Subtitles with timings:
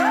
[0.00, 0.06] All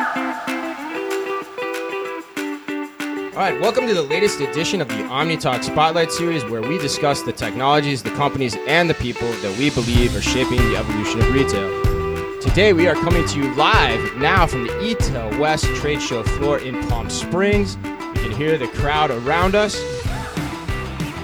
[3.45, 7.33] right, welcome to the latest edition of the OmniTalk Spotlight Series, where we discuss the
[7.33, 12.39] technologies, the companies, and the people that we believe are shaping the evolution of retail.
[12.39, 16.59] Today, we are coming to you live now from the eTail West trade show floor
[16.59, 17.75] in Palm Springs.
[17.77, 19.81] You can hear the crowd around us.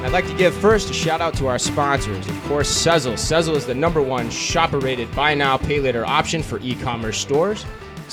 [0.01, 2.27] I'd like to give first a shout out to our sponsors.
[2.27, 3.13] Of course, Sezzle.
[3.13, 7.19] Sezzle is the number one shopper rated buy now, pay later option for e commerce
[7.19, 7.63] stores.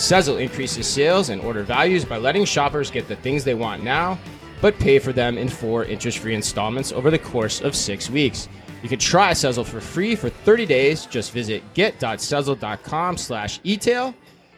[0.02, 4.18] Sezzle increases sales and order values by letting shoppers get the things they want now,
[4.60, 8.48] but pay for them in four interest free installments over the course of six weeks.
[8.82, 11.06] You can try Sezzle for free for 30 days.
[11.06, 14.12] Just visit get.sezzle.com slash etail.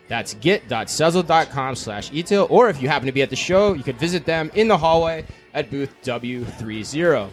[0.09, 2.47] That's get.sezzle.com slash etail.
[2.49, 4.79] Or if you happen to be at the show, you could visit them in the
[4.79, 7.29] hallway at booth W30.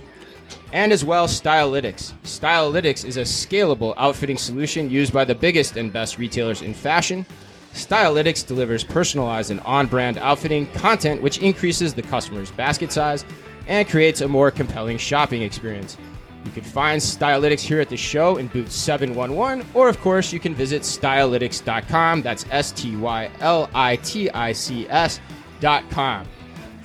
[0.74, 2.12] And as well, Stylitics.
[2.24, 7.26] Stylitics is a scalable outfitting solution used by the biggest and best retailers in fashion.
[7.74, 13.26] Stylitics delivers personalized and on brand outfitting content, which increases the customer's basket size
[13.68, 15.98] and creates a more compelling shopping experience.
[16.46, 20.40] You can find Stylitics here at the show in booth 711, or of course, you
[20.40, 22.24] can visit stylitics.com.
[22.24, 26.28] That's S T Y L I T I C S.com.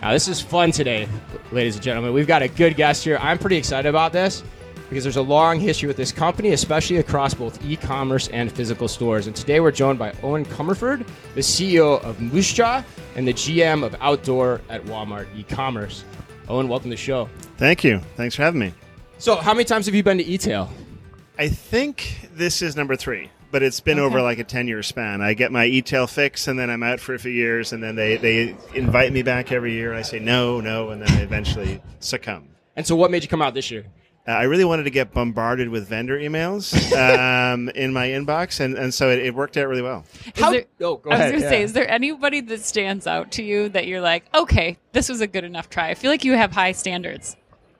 [0.02, 1.08] Now, this is fun today,
[1.52, 2.12] ladies and gentlemen.
[2.12, 3.18] We've got a good guest here.
[3.20, 4.44] I'm pretty excited about this
[4.88, 8.88] because there's a long history with this company, especially across both e commerce and physical
[8.88, 9.26] stores.
[9.26, 12.84] And today we're joined by Owen Comerford, the CEO of Moosejaw
[13.16, 16.04] and the GM of Outdoor at Walmart e commerce.
[16.48, 17.28] Owen, welcome to the show.
[17.56, 18.00] Thank you.
[18.16, 18.72] Thanks for having me.
[19.18, 20.68] So, how many times have you been to eTail?
[21.38, 25.20] I think this is number three, but it's been over like a 10 year span.
[25.20, 27.94] I get my e-tail fix and then I'm out for a few years and then
[27.94, 29.92] they, they invite me back every year.
[29.92, 32.48] I say no, no, and then I eventually succumb.
[32.76, 33.86] And so, what made you come out this year?
[34.28, 38.76] Uh, I really wanted to get bombarded with vendor emails um, in my inbox, and,
[38.76, 40.04] and so it, it worked out really well.
[40.34, 43.06] How- there, oh, go I was ahead, going to say, is there anybody that stands
[43.06, 45.90] out to you that you're like, okay, this was a good enough try?
[45.90, 47.36] I feel like you have high standards.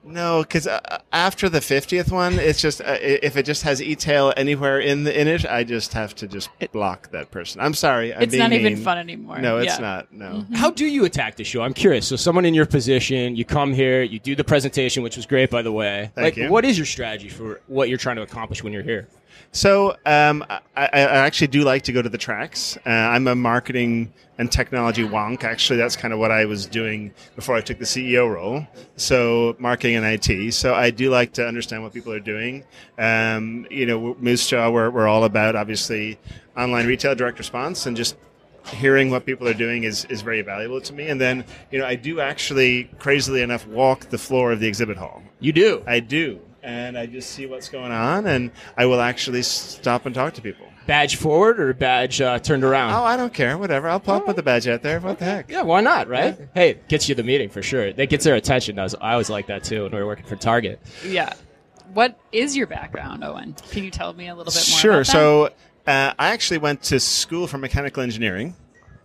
[0.07, 0.79] No, because uh,
[1.11, 5.19] after the fiftieth one, it's just uh, if it just has e-tail anywhere in the
[5.19, 7.61] in it, I just have to just block that person.
[7.61, 8.83] I'm sorry, I'm It's being not even mean.
[8.83, 9.39] fun anymore.
[9.39, 10.01] No, it's Yeah.
[10.01, 10.19] Mm-hmm.
[10.19, 10.47] not.
[10.51, 10.57] No.
[10.57, 11.61] How do you attack the show?
[11.61, 12.07] I'm curious.
[12.07, 15.49] So, someone in your position, you come here, you do the presentation, which was great,
[15.49, 16.11] by the way.
[16.15, 16.49] Thank like, you.
[16.49, 19.07] what is your strategy for what you're trying to accomplish when you're here?
[19.51, 22.77] So um, I, I actually do like to go to the tracks.
[22.85, 25.43] Uh, I'm a marketing and technology wonk.
[25.43, 28.67] Actually, that's kind of what I was doing before I took the CEO role.
[28.97, 30.53] So marketing and IT.
[30.53, 32.63] So I do like to understand what people are doing.
[32.97, 36.19] Um, you know, Moose Jaw, we're, we're all about obviously
[36.55, 38.15] online retail direct response and just
[38.67, 41.07] hearing what people are doing is, is very valuable to me.
[41.07, 44.97] And then, you know, I do actually, crazily enough, walk the floor of the exhibit
[44.97, 45.23] hall.
[45.39, 45.83] You do.
[45.87, 46.39] I do.
[46.67, 50.41] And I just see what's going on, and I will actually stop and talk to
[50.41, 50.67] people.
[50.85, 52.93] badge forward or badge uh, turned around?
[52.93, 53.57] Oh, I don't care.
[53.57, 53.87] Whatever.
[53.87, 54.99] I'll pop with the badge out there.
[54.99, 55.49] What the heck?
[55.49, 56.37] Yeah, why not, right?
[56.53, 57.93] Hey, it gets you the meeting for sure.
[57.93, 58.77] That gets their attention.
[58.79, 60.81] I, was, I always like that too when we were working for Target.
[61.05, 61.33] Yeah.
[61.93, 63.55] What is your background, Owen?
[63.71, 64.79] Can you tell me a little bit more?
[64.79, 64.91] Sure.
[64.91, 65.11] about that?
[65.13, 65.45] So
[65.87, 68.55] uh, I actually went to school for mechanical engineering.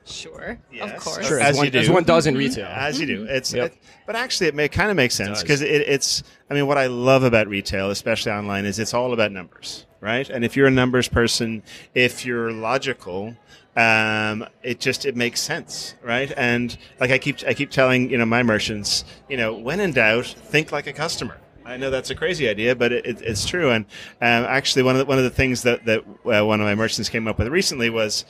[0.05, 0.59] Sure.
[0.73, 0.91] Yes.
[0.93, 1.27] Of course.
[1.27, 1.79] Sure, As as, one, you do.
[1.79, 2.67] as one does in retail.
[2.67, 3.73] As you do, it's Yep.
[3.73, 5.43] it- but actually it may kind of makes sense does.
[5.43, 6.23] because it, it's.
[6.51, 10.29] I mean, what I love about retail, especially online, is it's all about numbers, right?
[10.29, 11.63] And if you're a numbers person,
[11.95, 13.37] if you're logical,
[13.77, 16.33] um, it just it makes sense, right?
[16.37, 19.93] And like I keep I keep telling you know my merchants, you know, when in
[19.93, 21.39] doubt, think like a customer.
[21.65, 23.71] I know that's a crazy idea, but it, it, it's true.
[23.71, 23.85] And
[24.21, 26.75] um, actually, one of the, one of the things that that uh, one of my
[26.75, 28.25] merchants came up with recently was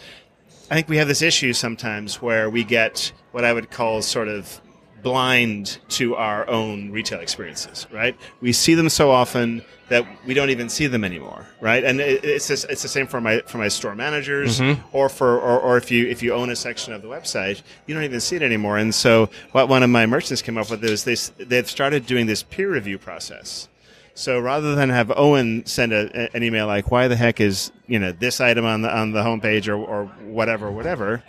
[0.71, 4.29] I think we have this issue sometimes where we get what I would call sort
[4.29, 4.61] of
[5.03, 8.17] blind to our own retail experiences, right?
[8.41, 11.85] We see them so often that we don't even see them anymore, right?
[11.85, 14.81] And it's just, it's the same for my for my store managers, mm-hmm.
[14.97, 17.95] or for or, or if you if you own a section of the website, you
[17.95, 18.79] don't even see it anymore.
[18.79, 22.27] And so, what one of my merchants came up with is they they've started doing
[22.27, 23.69] this peer review process.
[24.15, 27.99] So rather than have Owen send a, an email like, "Why the heck is you
[27.99, 31.23] know this item on the on the homepage or or whatever, whatever,"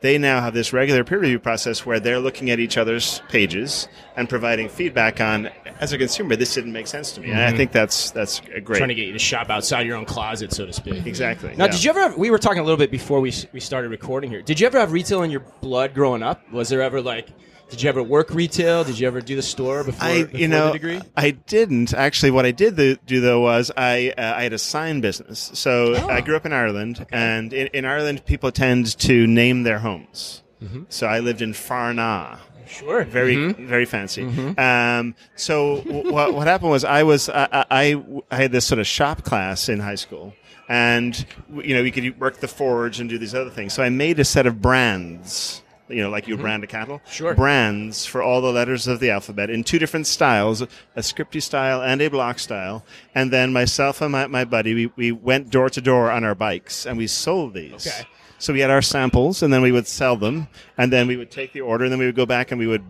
[0.00, 3.88] they now have this regular peer review process where they're looking at each other's pages
[4.16, 7.30] and providing feedback on, as a consumer, this didn't make sense to me.
[7.30, 7.56] And I mm-hmm.
[7.58, 8.78] think that's that's a great.
[8.78, 11.06] Trying to get you to shop outside your own closet, so to speak.
[11.06, 11.54] exactly.
[11.56, 11.72] Now, yeah.
[11.72, 14.30] did you ever have, we were talking a little bit before we, we started recording
[14.30, 14.42] here.
[14.42, 16.50] Did you ever have retail in your blood growing up?
[16.50, 17.28] Was there ever like,
[17.70, 18.84] did you ever work retail?
[18.84, 21.00] Did you ever do the store before, I, before you know, the degree?
[21.16, 22.30] I didn't actually.
[22.32, 25.50] What I did th- do though was I uh, I had a sign business.
[25.54, 26.08] So Oh.
[26.08, 30.42] I grew up in Ireland, and in, in Ireland, people tend to name their homes.
[30.62, 30.82] Mm-hmm.
[30.90, 32.38] So I lived in Farna,
[32.68, 33.04] Sure.
[33.04, 34.24] very very fancy.
[34.58, 38.78] Um, so w- what what happened was I was I, I I had this sort
[38.78, 40.34] of shop class in high school,
[40.68, 41.24] and
[41.64, 43.72] you know we could work the forge and do these other things.
[43.72, 45.62] So I made a set of brands.
[45.90, 46.42] You know, like you mm-hmm.
[46.42, 47.00] brand a cattle.
[47.10, 47.34] Sure.
[47.34, 51.82] Brands for all the letters of the alphabet in two different styles, a scripty style
[51.82, 52.84] and a block style.
[53.14, 56.34] And then myself and my, my buddy, we, we went door to door on our
[56.34, 57.86] bikes and we sold these.
[57.86, 58.06] Okay.
[58.38, 60.48] So we had our samples, and then we would sell them,
[60.78, 62.66] and then we would take the order, and then we would go back and we
[62.66, 62.82] would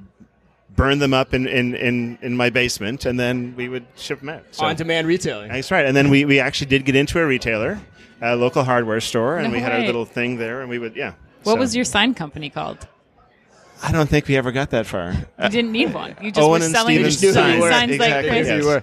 [0.77, 4.29] burn them up in, in, in, in my basement, and then we would ship them
[4.29, 4.45] out.
[4.53, 5.51] So, On-demand retailing.
[5.51, 5.85] That's right.
[5.85, 7.81] And then we, we actually did get into a retailer,
[8.23, 10.95] a local hardware store, and No we had our little thing there, and we would,
[10.95, 11.15] yeah.
[11.43, 12.87] What So- was your sign company called?
[13.83, 15.13] I don't think we ever got that far.
[15.43, 16.15] You didn't need one.
[16.21, 17.71] You just Owen were and selling Stevens just knew who you were.
[17.71, 18.51] signs like crazy.
[18.51, 18.63] yes.
[18.63, 18.83] You were.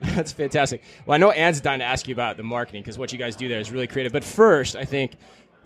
[0.00, 0.82] That's fantastic.
[1.04, 3.34] Well, I know Anne's dying to ask you about the marketing because what you guys
[3.34, 4.12] do there is really creative.
[4.12, 5.12] But first, I think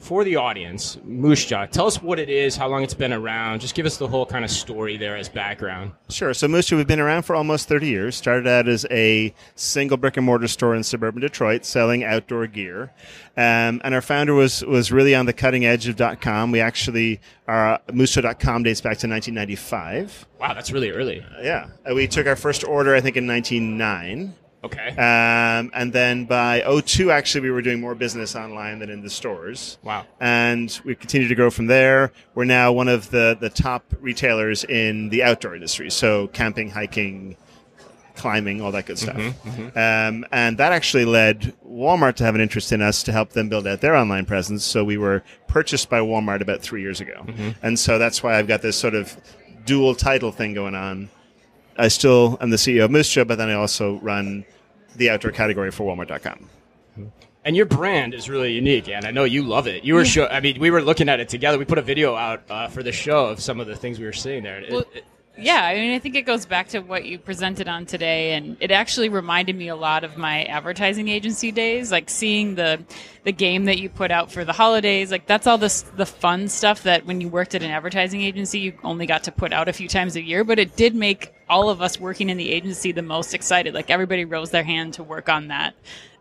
[0.00, 3.60] for the audience, Moose Jaw, tell us what it is, how long it's been around.
[3.60, 5.92] Just give us the whole kind of story there as background.
[6.08, 6.32] Sure.
[6.34, 8.16] So Moose Jaw, we've been around for almost 30 years.
[8.16, 12.92] Started out as a single brick and mortar store in suburban Detroit selling outdoor gear.
[13.36, 16.50] Um, and our founder was, was really on the cutting edge of dot .com.
[16.50, 20.26] We actually, our moosejaw.com dates back to 1995.
[20.40, 21.24] Wow, that's really early.
[21.42, 21.68] Yeah.
[21.88, 24.34] Uh, We took our first order, I think, in 1909.
[24.62, 24.88] Okay.
[24.90, 29.08] Um, and then by 02, actually, we were doing more business online than in the
[29.10, 29.78] stores.
[29.82, 30.06] Wow.
[30.20, 32.12] And we continued to grow from there.
[32.34, 35.90] We're now one of the, the top retailers in the outdoor industry.
[35.90, 37.36] So camping, hiking,
[38.14, 39.16] climbing, all that good stuff.
[39.76, 43.48] Um, and that actually led Walmart to have an interest in us to help them
[43.48, 44.62] build out their online presence.
[44.62, 47.24] So we were purchased by Walmart about three years ago.
[47.62, 49.16] And so that's why I've got this sort of
[49.64, 51.08] dual title thing going on.
[51.80, 54.44] I still am the CEO of Moose Jaw, but then I also run
[54.96, 56.48] the outdoor category for Walmart.com.
[57.44, 59.82] And your brand is really unique, and I know you love it.
[59.82, 60.26] You were show.
[60.26, 61.56] I mean, we were looking at it together.
[61.58, 64.04] We put a video out uh, for the show of some of the things we
[64.04, 64.58] were seeing there.
[64.60, 65.04] It- Well, it-
[65.40, 68.56] yeah, I mean, I think it goes back to what you presented on today, and
[68.60, 72.84] it actually reminded me a lot of my advertising agency days, like seeing the
[73.24, 75.10] the game that you put out for the holidays.
[75.10, 78.60] Like that's all this the fun stuff that when you worked at an advertising agency,
[78.60, 81.32] you only got to put out a few times a year, but it did make
[81.48, 83.74] all of us working in the agency the most excited.
[83.74, 85.74] Like everybody rose their hand to work on that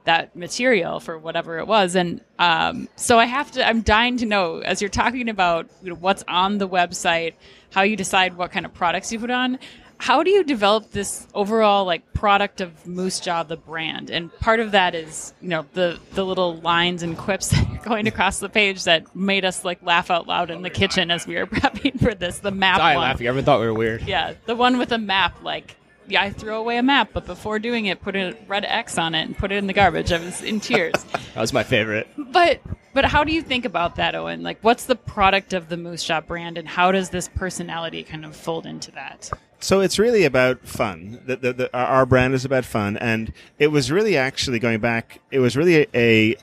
[0.10, 4.26] that material for whatever it was and um, so i have to i'm dying to
[4.26, 7.36] know as you're talking about you know, what's on the website
[7.72, 9.60] how you decide what kind of products you put on
[10.00, 14.60] how do you develop this overall like product of moose jaw the brand and part
[14.60, 18.40] of that is you know the the little lines and quips that are going across
[18.40, 21.46] the page that made us like laugh out loud in the kitchen as we were
[21.60, 23.04] prepping for this the map die one.
[23.04, 23.28] laughing.
[23.28, 24.02] Everyone thought we were weird.
[24.08, 25.44] Yeah, the one with a map.
[25.44, 25.76] Like,
[26.16, 29.24] I threw away a map, but before doing it, put a red X on it
[29.24, 30.12] and put it in the garbage.
[30.12, 31.04] I was in tears.
[31.34, 32.08] That was my favorite.
[32.18, 32.62] but
[32.94, 34.42] but how do you think about that, Owen?
[34.42, 38.26] Like, what's the product of the Moose Jaw brand, and how does this personality kind
[38.26, 39.30] of fold into that?
[39.60, 41.20] So it's really about fun.
[41.26, 45.22] The, the, the, our- brand is about fun, and it was really actually going back.
[45.32, 46.36] It was really a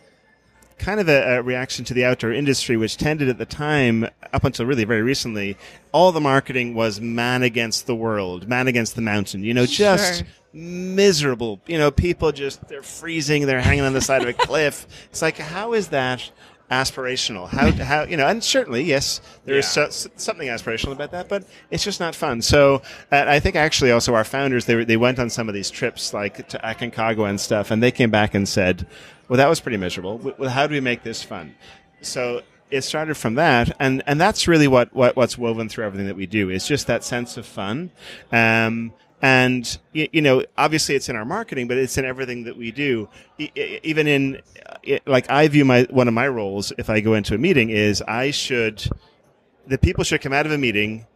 [0.78, 4.44] kind of a, a reaction to the outdoor industry, which tended at the time, up
[4.44, 5.56] until really very recently,
[5.93, 9.43] all the marketing was man against the world, man against the mountain.
[9.43, 10.26] You know, just Sure.
[10.52, 11.61] miserable.
[11.67, 14.87] You know, people just they're freezing, they're hanging on the side of a cliff.
[15.11, 16.31] It's like, how is that?
[16.69, 19.88] aspirational how how you know and certainly yes there is Yeah.
[19.88, 22.82] so, something aspirational about that but it's just not fun so
[23.12, 25.70] uh, i think actually also our founders they, were- they went on some of these
[25.70, 28.84] trips like to aconcagua and stuff and they came back and said
[29.28, 30.19] well that was pretty miserable.
[30.19, 31.55] Well, how do we make this fun?
[32.02, 36.06] So it started from that and and that's really what, what what's woven through everything
[36.06, 37.91] that we do is just that sense of fun.
[38.32, 42.70] Um and you know obviously it's in our marketing but it's in everything that we
[42.70, 43.08] do.
[43.39, 44.43] Even in
[45.06, 48.03] like i view my one of my roles if i go into a meeting is
[48.03, 48.89] i should
[49.67, 51.06] the people should come out of a meeting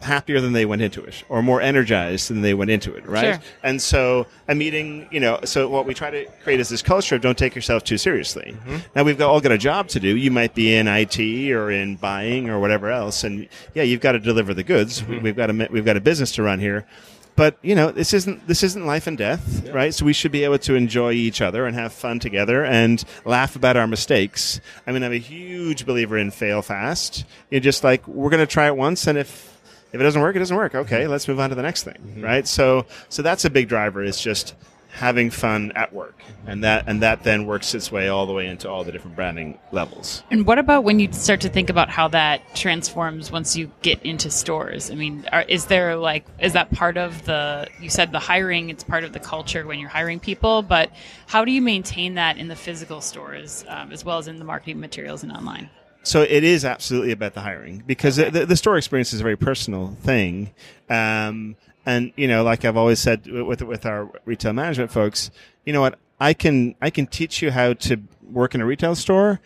[0.00, 3.34] happier than they went into it or more energized than they went into it right?
[3.34, 3.42] Sure.
[3.64, 7.16] and so a meeting you know so what we try to create is this culture
[7.16, 8.56] of don't take yourself too seriously.
[8.56, 8.76] Mm-hmm.
[8.94, 10.16] Now we've got, all got a job to do.
[10.16, 11.18] You might be in it
[11.52, 15.02] or in buying or whatever else and yeah you've got to deliver the goods.
[15.02, 15.10] Mm-hmm.
[15.12, 16.86] We- we've got a we've got a business to run here.
[17.34, 19.92] But you know this isn't this isn't life and death right?
[19.92, 23.56] So we should be able to enjoy each other and have fun together and laugh
[23.56, 24.60] about our mistakes.
[24.86, 27.24] I mean i'm a huge believer in fail fast.
[27.50, 29.57] You're just like we're going to try it once and if
[29.92, 32.20] if it doesn't work it doesn't work okay let's move on to the next thing
[32.20, 34.54] right so so that's a big driver is just
[34.90, 38.46] having fun at work and that and that then works its way all the way
[38.46, 41.88] into all the different branding levels And what about when you start to think about
[41.90, 44.90] how that transforms once you get into stores?
[44.90, 48.70] I mean, are, is there like is that part of the you said the hiring?
[48.70, 50.90] It's part of the culture when you're hiring people, but
[51.26, 54.44] how do you maintain that in the physical stores um, as well as in the
[54.44, 55.70] marketing materials and online?
[56.02, 59.36] So it is absolutely about the hiring because the, the store experience is a very
[59.36, 60.50] personal thing.
[60.88, 65.30] Um, and you know, like I've always said with with our retail management folks,
[65.64, 65.98] you know what?
[66.20, 68.00] I can I can teach you how to
[68.30, 69.40] work in a retail store.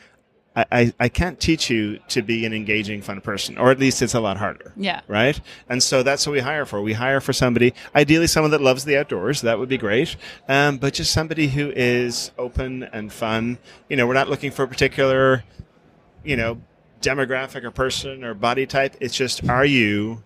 [0.55, 4.03] I, I, I can't teach you to be an engaging, fun person, or at least
[4.03, 4.73] it's a lot harder.
[4.77, 5.01] Yeah.
[5.09, 5.41] Right.
[5.69, 6.83] And so that's what we hire for.
[6.83, 9.41] We hire for somebody, ideally someone that loves the outdoors.
[9.41, 10.17] That would be great.
[10.49, 13.59] Um, but just somebody who is open and fun.
[13.89, 15.45] You know, we're not looking for a particular,
[16.25, 16.61] you know,
[17.01, 18.97] demographic or person or body type.
[19.01, 20.23] It's just, are you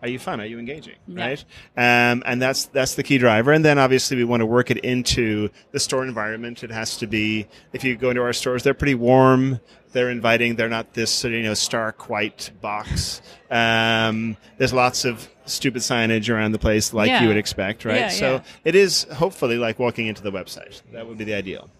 [0.00, 0.40] are you fun?
[0.40, 0.94] Are you engaging?
[1.08, 1.26] Yeah.
[1.26, 1.44] Right.
[1.76, 3.52] Um, and that's that's the key driver.
[3.52, 6.62] And then obviously we want to work it into the store environment.
[6.62, 7.48] It has to be.
[7.72, 9.58] If you go into our stores, they're pretty warm.
[9.92, 10.54] They're inviting.
[10.54, 13.22] They're not this you know stark white box.
[13.50, 17.22] Um, there's lots of stupid signage around the place, like Yeah.
[17.22, 17.96] you would expect, right?
[17.96, 20.82] Yeah, so it is hopefully like walking into the website.
[20.92, 21.70] That would be the ideal.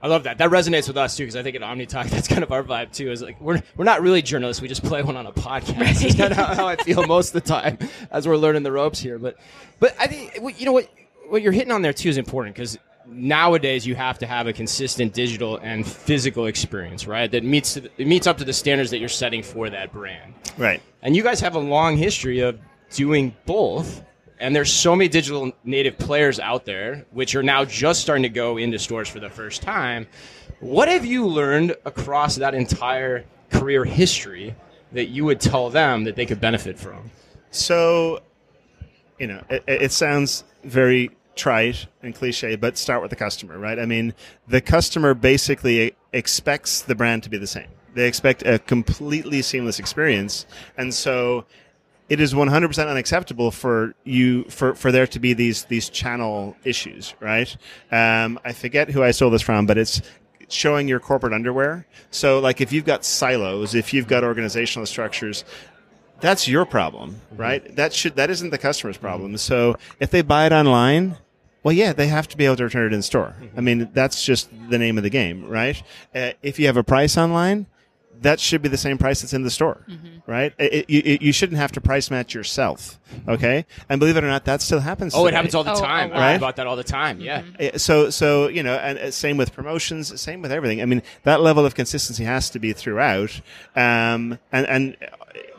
[0.00, 0.38] I love that.
[0.38, 2.92] That resonates with us too, because I think at OmniTalk, that's kind of our vibe
[2.92, 3.10] too.
[3.10, 6.04] Is like we're we're not really journalists; we just play one on a podcast.
[6.04, 7.78] It's kind of how, how I feel most of the time
[8.10, 9.18] as we're learning the ropes here.
[9.18, 9.36] But
[9.80, 10.88] but I think what- you know what
[11.28, 14.52] what you're hitting on there too is important because nowadays you have to have a
[14.52, 17.30] consistent digital and physical experience, right?
[17.30, 20.34] That meets it meets up to the standards that you're setting for that brand.
[20.58, 20.82] Right.
[21.02, 22.58] And you guys have a long history of
[22.90, 24.02] doing both.
[24.42, 28.28] And there's so many digital native players out there, which are now just starting to
[28.28, 30.08] go into stores for the first time.
[30.58, 34.56] What have you learned across that entire career history
[34.90, 37.12] that you would tell them that they could benefit from?
[37.52, 38.18] So,
[39.16, 43.78] you know, it, it sounds very trite and cliche, but start with the customer, right?
[43.78, 44.12] I mean,
[44.48, 47.68] the customer basically expects the brand to be the same.
[47.94, 50.46] They expect a completely seamless experience.
[50.76, 51.44] And so
[52.12, 57.14] it is 100% unacceptable for you, for, for there to be these, these channel issues,
[57.20, 57.56] right?
[57.90, 60.02] Um, I forget who I stole this from, but it's,
[60.48, 61.86] showing your corporate underwear.
[62.10, 65.46] So, like, if you've got silos, if you've got organizational structures,
[66.20, 67.74] that's your problem, right?
[67.76, 69.38] That should that isn't the customer's problem.
[69.38, 71.16] So if they buy it online,
[71.62, 73.34] well, yeah, they have to be able to return it in store.
[73.56, 75.82] I mean, that's just the name of the game, right?
[76.14, 77.66] Uh, if you have a price online,
[78.22, 79.84] that should be the same price that's in the store,
[80.26, 80.52] right?
[80.58, 82.98] It, it, you, you shouldn't have to price match yourself,
[83.28, 83.66] okay?
[83.88, 85.14] And believe it or not, that still happens.
[85.14, 86.10] Oh, it happens all the Oh, time.
[86.10, 86.26] a I lot.
[86.26, 87.20] read about that all the time.
[87.20, 87.42] Yeah.
[87.60, 91.02] Uh, so so you know and uh, same with promotions same with everything i mean
[91.24, 93.40] that level of consistency has to be throughout
[93.76, 95.06] um and and uh,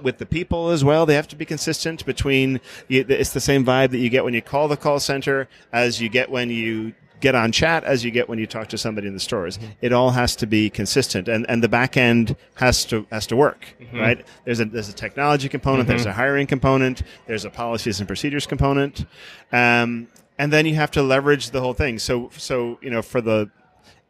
[0.02, 3.66] with the people as well they have to be consistent between you, it's the same
[3.66, 6.94] vibe that you get when you call the call center as you get when you
[7.26, 9.92] get on chat as you get when you talk to somebody in the stores it
[9.98, 13.62] all has to be consistent and and the back end has to has to work
[13.94, 18.08] right there's a there's a technology component there's a hiring component there's a policies and
[18.08, 19.06] procedures component
[19.52, 22.00] um and then you have to leverage the whole thing.
[22.00, 23.50] So, so you know, for the,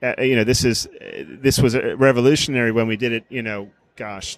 [0.01, 3.25] uh, you know, this is uh, this was uh, revolutionary when we did it.
[3.29, 4.37] You know, gosh,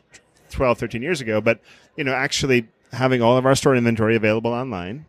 [0.51, 1.41] 12, 13 years ago.
[1.41, 1.59] But
[1.95, 5.05] you know, actually having all of our store inventory available online,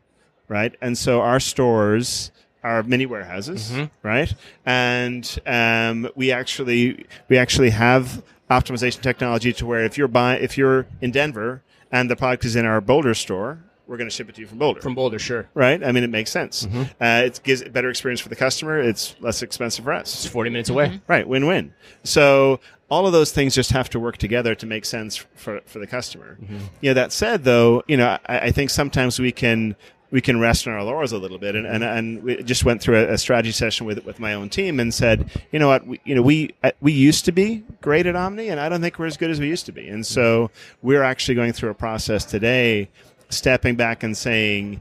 [0.48, 0.74] right?
[0.80, 2.30] And so our stores
[2.66, 4.34] are mini warehouses, right?
[4.64, 10.58] And um, we actually we actually have optimization technology to where if you're buy if
[10.58, 14.28] you're in Denver and the product is in our Boulder store, we're going to ship
[14.28, 15.48] it to you from Boulder From Boulder, sure.
[15.54, 15.82] right?
[15.82, 16.66] I mean, it makes sense.
[17.00, 18.80] Uh, it gives a better experience for the customer.
[18.80, 20.12] It's less expensive for us.
[20.12, 21.00] It's 40 minutes away.
[21.06, 21.72] Right, win-win.
[22.02, 22.58] So
[22.90, 25.86] all of those things just have to work together to make sense for for the
[25.86, 26.38] customer.
[26.80, 29.76] You know, that said, though, you know, I, I think sometimes we can
[30.10, 32.80] we can rest on our laurels a little bit, and and, and we just went
[32.80, 35.86] through a, a strategy session with with my own team and said, you know what,
[35.86, 38.80] we, you know, we uh, we used to be great at Omni, and I don't
[38.80, 40.50] think we're as good as we used to be, and so
[40.82, 42.88] we're actually going through a process today,
[43.30, 44.80] stepping back and saying,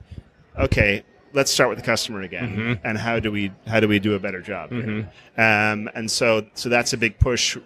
[0.58, 1.04] okay,
[1.34, 4.20] let's start with the customer again, and how do we how do we do a
[4.20, 4.72] better job?
[4.72, 5.10] here?
[5.38, 7.58] Um, and so so that's a big push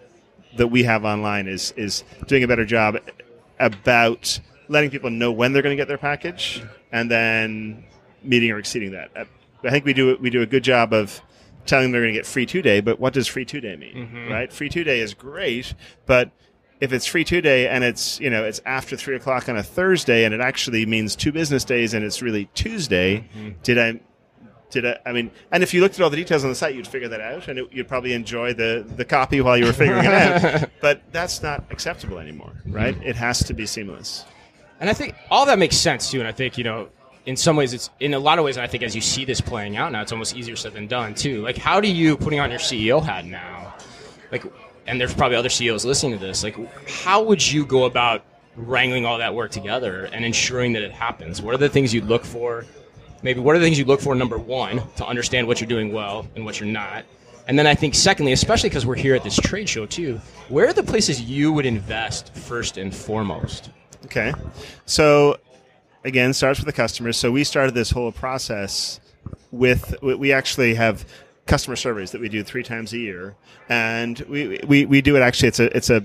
[0.58, 2.98] that we have online is is doing a better job
[3.60, 4.40] about
[4.70, 7.84] letting people know when they're going to get their package, and then
[8.24, 9.10] meeting or exceeding that.
[9.16, 9.26] Uh,
[9.64, 11.22] I think we do we do a good job of
[11.66, 12.80] telling them they're going to get free two day.
[12.80, 14.28] But what does free two day mean?
[14.32, 14.52] Right?
[14.54, 15.74] Free two day is great,
[16.06, 16.32] but
[16.80, 19.64] if it's free two day and it's you know it's after three o'clock on a
[19.64, 23.28] Thursday and it actually means two business days and it's really Tuesday,
[23.64, 24.00] did I?
[24.72, 26.76] Did I, I mean, and if you looked at all the details on the site,
[26.76, 29.74] you'd figure that out, and it, you'd probably enjoy the, the copy while you were
[29.74, 30.70] figuring it out.
[30.80, 32.96] But that's not acceptable anymore, right?
[33.04, 34.26] It has to be seamless.
[34.80, 36.20] And I think all that makes sense too.
[36.20, 36.90] And I think you know,
[37.26, 38.58] in some ways, it's in a lot of ways.
[38.58, 41.14] I think as you see this playing out now, it's almost easier said than done
[41.14, 41.42] too.
[41.42, 43.76] Like, how do you putting on your CEO hat now?
[44.32, 44.44] Like,
[44.88, 46.44] and there's probably other CEOs listening to this.
[46.44, 46.58] Like,
[46.90, 48.24] how would you go about
[48.56, 51.42] wrangling all that work together and ensuring that it happens?
[51.42, 52.66] What are the things you look for?
[53.22, 54.16] Maybe what are the things you look for?
[54.16, 57.06] Number one, to understand what you're doing well and what you're not.
[57.48, 60.68] And then I think, secondly, especially because we're here at this trade show too, where
[60.68, 63.72] are the places you would invest first and foremost?
[64.10, 64.34] Okay.
[64.86, 65.38] So,
[66.04, 67.18] again, starts with the customers.
[67.18, 69.00] So, we started this whole process
[69.52, 71.06] with, we actually have
[71.46, 73.36] customer surveys that we do three times a year.
[73.70, 76.04] And we, we, we do it actually, it's a, it's a,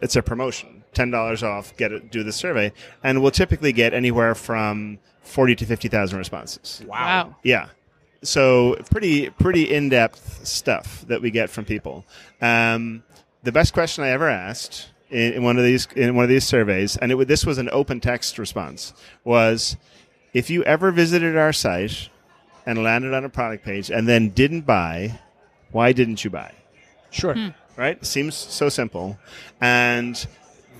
[0.00, 0.84] it's a promotion.
[0.92, 1.76] Ten dollars off.
[1.76, 2.10] Get it.
[2.10, 2.72] Do the survey,
[3.04, 6.82] and we'll typically get anywhere from forty to fifty thousand responses.
[6.86, 7.36] Wow.
[7.42, 7.68] Yeah.
[8.22, 12.06] So pretty pretty in depth stuff that we get from people.
[12.40, 13.02] Um,
[13.42, 16.44] the best question I ever asked in, in one of these in one of these
[16.44, 18.92] surveys, and it, this was an open text response,
[19.24, 19.76] was
[20.32, 22.08] if you ever visited our site
[22.66, 25.18] and landed on a product page and then didn't buy,
[25.70, 26.52] why didn't you buy?
[27.10, 27.34] Sure.
[27.34, 27.48] Hmm.
[27.76, 28.04] right?
[28.04, 29.18] Seems so simple.
[29.60, 30.26] And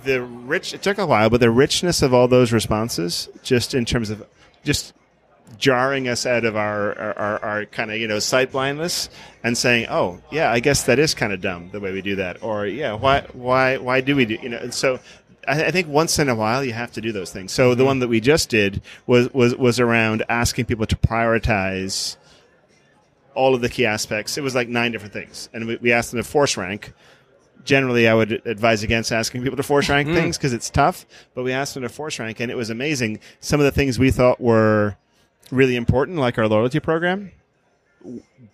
[0.04, 3.84] the rich, it took a while, but the richness of all those responses, just in
[3.84, 4.26] terms of
[4.64, 4.92] just
[5.58, 9.08] jarring us out of our, our, our, our kind of, you know, sight blindness
[9.42, 12.16] and saying, oh, yeah, I guess that is kind of dumb the way we do
[12.16, 12.42] that.
[12.42, 15.00] Or, yeah, why, why, why do we do, you know, and so,
[15.48, 17.52] I I think once in a while you have to do those things.
[17.52, 17.86] So the mm-hmm.
[17.86, 22.16] one that we just did was, was, was around asking people to prioritize
[23.34, 24.38] all of the key aspects.
[24.38, 26.92] It was like nine different things, and we, we asked them to force rank.
[27.64, 30.14] Generally, I would advise against asking people to force rank mm.
[30.14, 31.04] things because it's tough.
[31.34, 33.18] But we asked them to force rank, and it was amazing.
[33.40, 34.96] Some of the things we thought were
[35.50, 37.32] really important, like our loyalty program,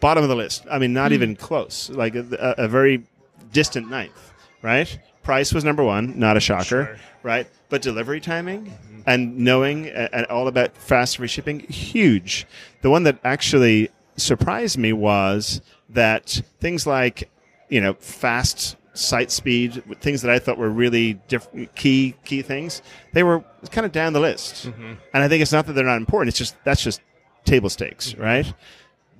[0.01, 0.65] bottom of the list.
[0.71, 1.15] I mean, not hmm.
[1.15, 1.91] even close.
[1.91, 3.05] Like a, a very
[3.53, 4.33] distant ninth,
[4.63, 4.99] right?
[5.23, 7.47] Price was number one, not a shocker, right?
[7.69, 12.47] But delivery timing and knowing and all about fast free shipping, huge.
[12.81, 17.31] The one that actually surprised me was that things like,
[17.69, 22.83] you know, fast site speed, things that I thought were really diff- key key things,
[23.13, 24.67] they were kind of down the list.
[24.67, 24.95] Mm-hmm.
[25.15, 26.29] And I think it's not that they're not important.
[26.29, 27.01] It's just that's just
[27.45, 28.23] table stakes, mm-hmm.
[28.23, 28.55] right?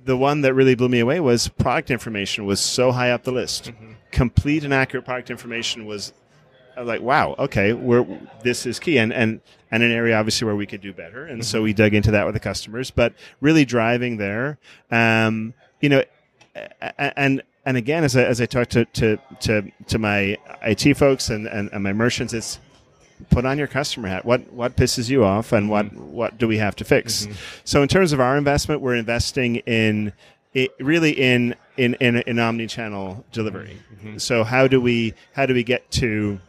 [0.05, 3.31] the one that really blew me away was product information was so high up the
[3.31, 3.65] list.
[3.65, 3.93] Mm-hmm.
[4.11, 6.13] Complete and accurate product information was
[6.77, 8.05] like, wow, okay, we're,
[8.43, 11.45] this is key, and and and an area obviously where we could do better, and
[11.45, 12.91] so we dug into that with the customers.
[12.91, 14.57] But really driving there,
[14.91, 16.03] um, you know,
[16.97, 21.29] and and again, as I, as I talk to to to, to my IT folks
[21.29, 22.59] and, and, and my merchants, it's
[23.29, 24.25] put on your customer hat.
[24.25, 26.11] What what pisses you off, and what mm-hmm.
[26.11, 27.23] what do we have to fix?
[27.23, 27.33] Mm-hmm.
[27.63, 30.13] So in terms of our investment, we're investing in
[30.55, 33.79] i really in in in, in omni-channel delivery.
[33.95, 34.17] Mm-hmm.
[34.17, 36.39] So how do we how do we get to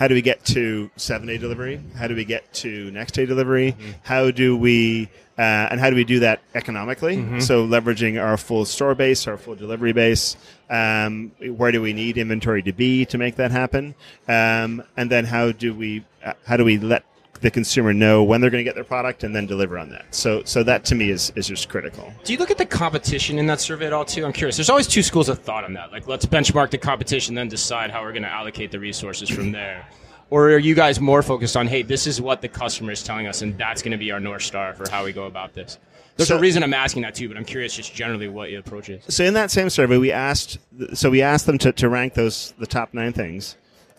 [0.00, 1.78] how do we get to seven day delivery?
[1.94, 3.76] How do we get to next day delivery?
[4.02, 7.16] How do we uh, and how do we do that economically?
[7.40, 10.38] So leveraging our full store base, our full delivery base.
[10.70, 13.94] Um, where do we need inventory to be to make that happen?
[14.26, 17.04] Um, and then how do we uh, how do we let
[17.40, 20.14] the consumer know when they're going to get their product and then deliver on that?
[20.14, 22.12] So so that to me is is just critical.
[22.24, 24.24] Do you look at the competition in that survey at all too?
[24.24, 24.56] I'm curious.
[24.56, 25.92] There's always two schools of thought on that.
[25.92, 29.52] Like, let's benchmark the competition, then decide how we're going to allocate the resources from
[29.52, 29.86] there.
[30.30, 33.26] Or are you guys more focused on, hey, this is what the customer is telling
[33.26, 35.78] us, and that's going to be our north star for how we go about this?
[36.16, 38.60] There's So- a reason I'm asking that too, but I'm curious just generally what your
[38.60, 39.02] approach is.
[39.08, 40.58] So in that same survey, we asked
[40.94, 43.56] so we asked them to, to rank those the top nine things,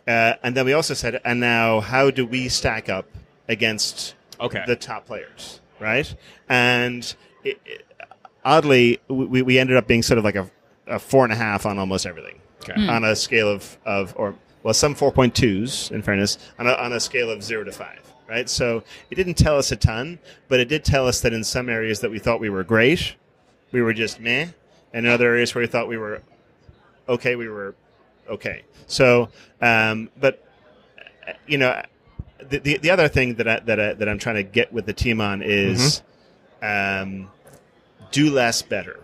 [0.08, 3.06] uh, and then we also said, and now how do we stack up
[3.52, 4.64] against Okay.
[4.66, 6.14] the top players, right?
[6.50, 7.04] And
[7.44, 7.86] it, it,
[8.44, 10.50] oddly, we, we ended up being sort of like a,
[10.88, 12.88] a four and a half on almost everything, Okay.
[12.88, 14.34] on a scale of of or
[14.64, 17.72] well, some four point twos in fairness, on a, on a scale of zero to
[17.72, 18.00] five.
[18.28, 21.44] Right, so it didn't tell us a ton, but it did tell us that in
[21.44, 23.16] some areas that we thought we were great,
[23.74, 24.48] we were just meh,
[24.94, 26.22] and in other areas where we thought we were
[27.10, 27.76] okay, we were
[28.30, 28.64] okay.
[28.88, 29.28] So,
[29.62, 30.48] um, but
[31.46, 31.82] you know,
[32.50, 34.86] the, the the other thing that I, that I, that I'm trying to get with
[34.86, 36.02] the team on is
[36.62, 37.30] um,
[38.12, 39.00] do less better,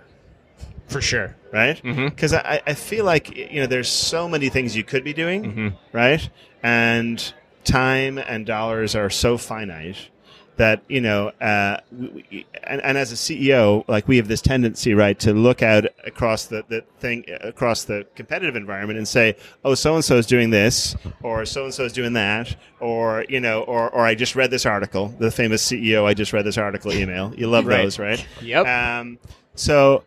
[0.87, 1.35] For sure.
[1.51, 1.81] right?
[1.83, 2.09] Mhm.
[2.09, 5.43] Because I, I feel like you know there's so many things you could be doing,
[5.53, 5.73] Mhm.
[5.93, 6.29] right?
[6.63, 10.09] And time and dollars are so finite
[10.57, 14.93] that you know uh, we, and, and as a ceo like we have this tendency
[14.93, 19.75] right to look out across the, the thing across the competitive environment and say oh
[19.75, 23.39] so and so is doing this or so and so is doing that or you
[23.39, 26.57] know or, or i just read this article the famous ceo i just read this
[26.57, 27.83] article email you love Right.
[27.83, 28.65] those right Yep.
[28.65, 29.19] um,
[29.55, 30.03] so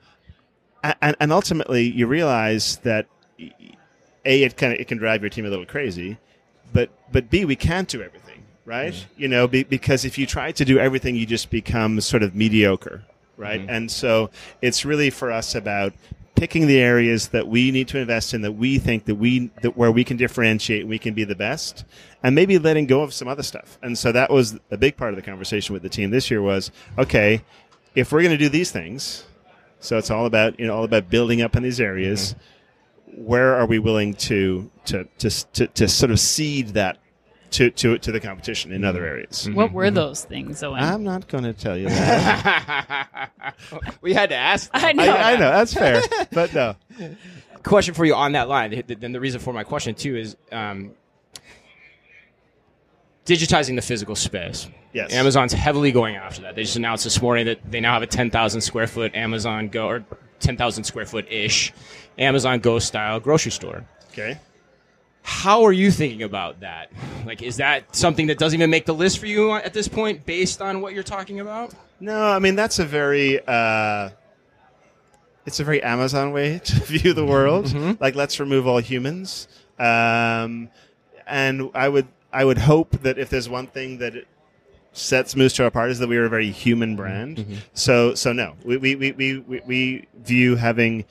[0.82, 3.06] and, and ultimately you realize that
[4.24, 6.18] a it kind of it can drive your team a little crazy
[6.72, 9.06] but but b we can't do everything right?
[9.16, 12.34] You know be, because if you try to do everything you just become sort of
[12.34, 13.04] mediocre
[13.40, 13.62] right?
[13.62, 13.70] Mm-hmm.
[13.70, 14.30] And so
[14.60, 15.94] it's really for us about
[16.36, 19.76] picking the areas that we need to invest in that we think that we that
[19.76, 21.84] where we can differentiate we can be the best
[22.22, 23.78] and maybe letting go of some other stuff.
[23.82, 26.42] And so that was a big part of the conversation with the team this year
[26.42, 27.42] was okay
[27.94, 29.24] if we're going to do these things
[29.80, 32.34] So it's all about you know all about building up in these areas.
[32.34, 33.24] Mm-hmm.
[33.24, 36.98] Where are we willing to to to to, to sort of seed that
[37.50, 39.48] to, to to the competition in other areas?
[39.50, 40.82] What were those things, Owen?
[40.82, 43.30] I'm not going to tell you that.
[44.00, 44.70] we had to ask.
[44.72, 45.04] I know.
[45.04, 46.76] I, I know that's fair, but no.
[47.62, 48.82] question for you on that line.
[48.86, 50.92] Then the reason for my question too is um,
[53.26, 54.68] digitizing the physical space.
[54.92, 55.12] Yes.
[55.12, 56.56] Amazon's heavily going after that.
[56.56, 59.86] They just announced this morning that they now have a 10,000 square foot Amazon Go
[59.88, 60.04] or
[60.40, 61.72] 10,000 square foot ish
[62.18, 63.84] Amazon Go style grocery store.
[64.10, 64.38] Okay.
[65.22, 66.90] How are you thinking about that?
[67.24, 70.26] Like, is that something that doesn't even make the list for you at this point,
[70.26, 71.72] based on what you're talking about?
[72.00, 74.10] No, I mean that's a very uh,
[75.46, 77.72] it's a very Amazon way to view the world.
[78.00, 79.48] Like, let's remove all humans.
[79.78, 80.70] Um,
[81.26, 84.28] and I would I would hope that if there's one thing that it
[84.92, 87.62] sets Moose Jaw apart is that we are a very human brand.
[87.74, 91.04] So so no, we, we, we, we we view having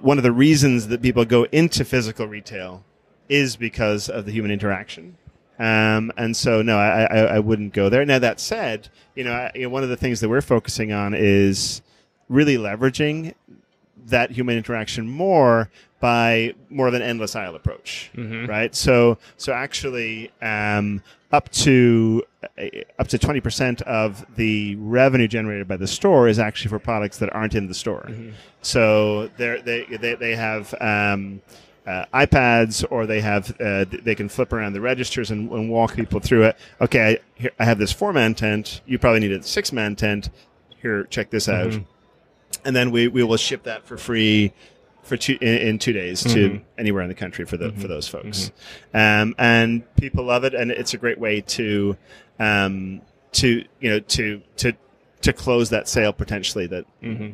[0.00, 2.84] one of the reasons that people go into physical retail
[3.28, 5.16] is because of the human interaction.
[5.58, 8.04] Um, and so, no, I, I, I wouldn't go there.
[8.04, 10.92] Now, that said, you know, I, you know, one of the things that we're focusing
[10.92, 11.80] on is
[12.28, 13.32] really leveraging
[14.06, 18.10] that human interaction more by more of an endless aisle approach,
[18.46, 18.74] right?
[18.74, 22.22] So, so actually, um, up to
[22.58, 22.66] uh,
[22.98, 27.18] up to twenty percent of the revenue generated by the store is actually for products
[27.18, 28.08] that aren't in the store.
[28.60, 30.74] So they're, they they they have.
[30.82, 31.40] Um,
[31.86, 35.94] uh, iPads, or they have uh, they can flip around the registers and, and walk
[35.94, 36.56] people through it.
[36.80, 38.80] Okay, I, here, I have this four man tent.
[38.86, 40.30] You probably need a six man tent.
[40.82, 41.72] Here, check this out,
[42.64, 44.52] and then we, we will ship that for free
[45.02, 48.08] for two in, in two days to anywhere in the country for the for those
[48.08, 48.50] folks.
[48.92, 51.96] Um, and people love it, and it's a great way to
[52.38, 53.00] um,
[53.32, 54.72] to you know to to
[55.26, 56.84] to close that sale potentially that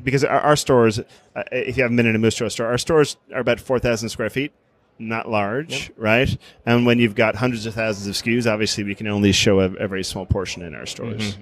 [0.04, 2.78] because our, our stores uh, if you haven't been in a moose Jaw store our
[2.78, 4.52] stores are about 4000 square feet
[4.98, 6.36] not large right?
[6.66, 9.64] And when you've got hundreds of thousands of skus obviously we can only show a,
[9.74, 11.36] a very small portion in our stores.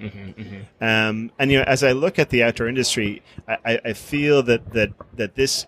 [0.81, 4.43] um, and you know as i look at the outdoor industry i, I- I feel
[4.43, 5.65] that that that this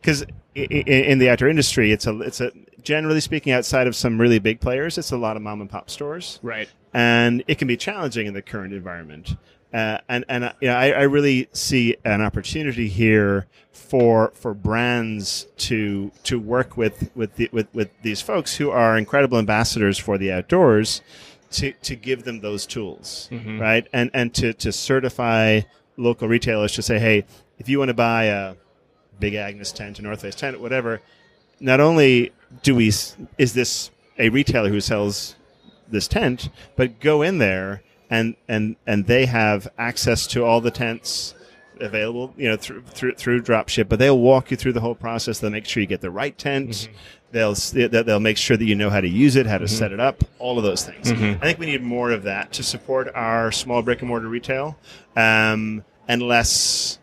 [0.00, 4.38] because in the outdoor industry it's a it's a generally speaking outside of some really
[4.38, 6.38] big players it's a lot of mom and pop stores.
[6.42, 6.68] Right.
[6.92, 9.36] and it can be challenging in the current environment.
[9.74, 14.54] Uh, and and uh, you know, I, I really see an opportunity here for for
[14.54, 19.98] brands to to work with with the, with with these folks who are incredible ambassadors
[19.98, 21.02] for the outdoors,
[21.50, 23.88] to to give them those tools, right?
[23.92, 25.62] And and to to certify
[25.96, 27.24] local retailers to say, hey,
[27.58, 28.54] if you want to buy a
[29.18, 31.00] Big Agnes tent, a North Face tent, whatever,
[31.58, 32.32] not only
[32.62, 32.88] do we
[33.38, 35.34] is this a retailer who sells
[35.88, 40.70] this tent, but go in there and and and they have access to all the
[40.70, 41.34] tents
[41.80, 43.88] available, you know, through through through dropship.
[43.88, 45.38] But they'll walk you through the whole process.
[45.38, 46.70] They'll make sure you get the right tent.
[46.70, 46.92] Mm-hmm.
[47.32, 49.74] They'll they- they'll make sure that you know how to use it, how to mm-hmm.
[49.74, 51.10] set it up, all of those things.
[51.10, 51.42] Mm-hmm.
[51.42, 54.76] I think we need more of that to support our small brick and mortar retail,
[55.16, 56.98] um, and less.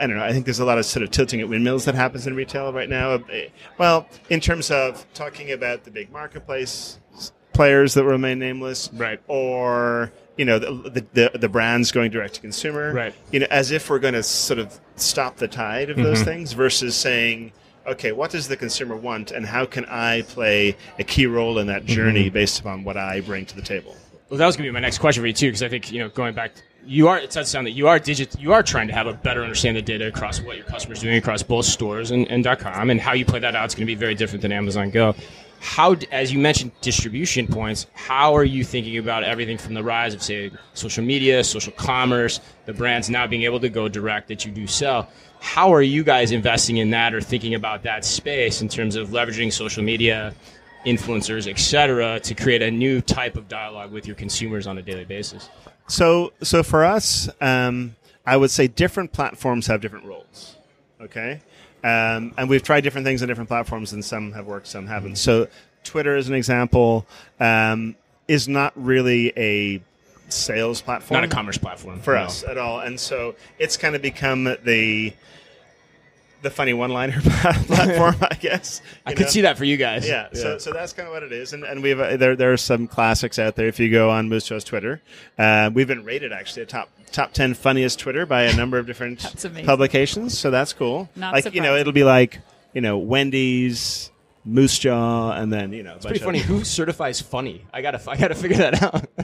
[0.00, 0.22] I don't know.
[0.22, 2.72] I think there's a lot of sort of tilting at windmills that happens in retail
[2.72, 3.18] right now.
[3.78, 7.00] Well, in terms of talking about the big marketplace
[7.58, 9.20] players that remain nameless, Right.
[9.26, 13.12] Or you know the the, the, brands going direct to consumer, Right.
[13.32, 16.30] You know, as if we're going to sort of stop the tide of those mm-hmm.
[16.30, 17.52] things versus saying.
[17.86, 21.68] Okay, what does the consumer want, and how can I play a key role in
[21.68, 22.34] that journey mm-hmm.
[22.34, 23.96] based upon what I bring to the table?
[24.28, 25.90] Well, that was going to be my next question for you too, because I think
[25.90, 26.52] you know, going back,
[26.84, 27.18] you are.
[27.18, 28.38] It does sound that you are digit.
[28.38, 31.00] You are trying to have a better understanding of the data across what your customers
[31.00, 33.86] doing across both stores and, and .com, and how you play that out is going
[33.86, 35.14] to be very different than Amazon Go.
[35.60, 37.86] How, as you mentioned, distribution points.
[37.94, 42.40] How are you thinking about everything from the rise of, say, social media, social commerce,
[42.66, 45.08] the brands now being able to go direct that you do sell?
[45.40, 49.10] How are you guys investing in that or thinking about that space in terms of
[49.10, 50.34] leveraging social media,
[50.86, 54.82] influencers, et cetera, to create a new type of dialogue with your consumers on a
[54.82, 55.48] daily basis?
[55.86, 60.56] So, so for us, um, I would say different platforms have different roles.
[61.00, 61.40] Okay,
[61.84, 65.16] um, and we've tried different things on different platforms, and some have worked, some haven't.
[65.16, 65.48] So,
[65.84, 67.06] Twitter, as an example,
[67.40, 67.94] um,
[68.26, 69.80] is not really a
[70.28, 72.22] sales platform, Not a commerce platform for no.
[72.22, 75.12] us at all, and so it's kind of become the
[76.42, 78.80] the funny one-liner platform, I guess.
[79.04, 79.30] I you could know?
[79.30, 80.08] see that for you guys.
[80.08, 82.52] Yeah, So, so that's kind of what it is, and and we've uh, there there
[82.52, 83.66] are some classics out there.
[83.68, 85.02] If you go on Moose Jaw's Twitter,
[85.38, 88.86] uh, we've been rated actually a top top ten funniest Twitter by a number of
[88.86, 89.20] different
[89.64, 90.38] publications.
[90.38, 91.08] So that's cool.
[91.16, 92.40] Not like you know, it'll be like
[92.72, 94.10] you know Wendy's,
[94.48, 95.94] Moose Jaw, and then you know.
[95.96, 96.38] It's Pretty funny.
[96.38, 97.64] Who certifies funny?
[97.72, 99.04] I gotta, I gotta figure that out.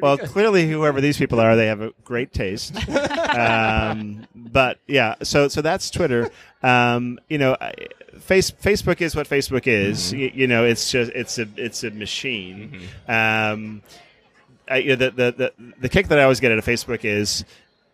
[0.00, 0.28] Well, good.
[0.28, 2.76] clearly, whoever these people are, they have a great taste.
[2.88, 6.30] um, but yeah, so so that's Twitter.
[6.62, 7.56] Um, you know,
[8.20, 10.12] face Facebook is what Facebook is.
[10.12, 12.80] Y- You, know, it's just it's a it's a machine.
[13.08, 13.82] Um,
[14.68, 17.04] I, you know, the, the the the kick that I always get out of Facebook
[17.04, 17.44] is.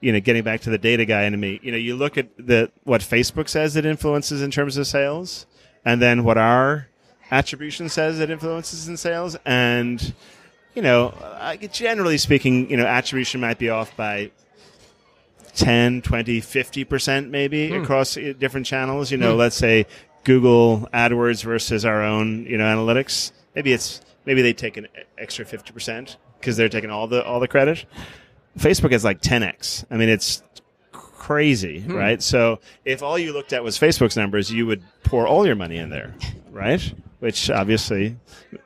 [0.01, 2.29] You know, getting back to the data guy in me, you know, you look at
[2.39, 5.45] the what Facebook says it influences in terms of sales,
[5.85, 6.89] and then what our
[7.31, 10.15] attribution says it influences in sales, and
[10.75, 11.13] you know,
[11.73, 14.31] generally speaking, you know, attribution might be off by
[15.55, 19.11] 10, 20, 50% maybe across uh, different channels.
[19.11, 19.87] You know, let's say
[20.23, 23.33] Google AdWords versus our own, you know, analytics.
[23.57, 24.87] Maybe it's, maybe they take an
[25.19, 27.85] extra 50% because they're taking all the, all the credit.
[28.57, 29.85] Facebook is like 10x.
[29.91, 30.43] I mean, it's
[31.29, 32.23] crazy, right?
[32.23, 35.77] So if all you looked at was Facebook's numbers, you would pour all your money
[35.77, 36.15] in there,
[36.51, 36.81] right?
[37.19, 38.17] Which obviously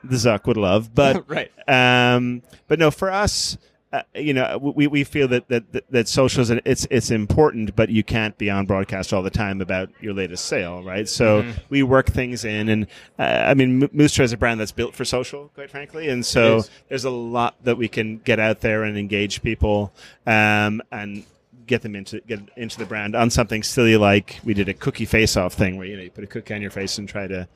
[0.01, 1.51] the Zuck would love, but Right.
[1.67, 3.57] Um, but no, for us,
[3.91, 7.75] uh, you know, we, we feel that, that, that, that social is it's it's important,
[7.75, 11.07] but you can't be on broadcast all the time about your latest sale, right?
[11.09, 12.87] So we work things in, and
[13.19, 16.25] uh, I mean, M- Moose is a brand that's built for social, quite frankly, and
[16.25, 19.93] so there's a lot that we can get out there and engage people,
[20.25, 21.25] um, and
[21.65, 25.05] get them into get into the brand on something silly like we did a cookie
[25.05, 27.27] face off thing where you know you put a cookie on your face and try
[27.27, 27.47] to